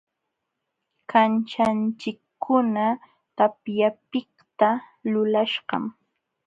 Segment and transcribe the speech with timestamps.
[1.11, 2.85] Kanćhanchikkuna
[3.37, 4.67] tapyapiqta
[5.11, 5.83] lulaśhqam.